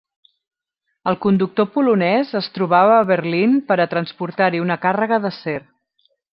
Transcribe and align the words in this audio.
El 1.11 1.17
conductor 1.25 1.67
polonès 1.75 2.33
es 2.41 2.49
trobava 2.57 2.97
a 3.01 3.05
Berlín 3.11 3.55
per 3.69 3.79
a 3.81 3.89
transportar-hi 3.95 4.65
una 4.67 4.81
càrrega 4.89 5.25
d'acer. 5.27 5.59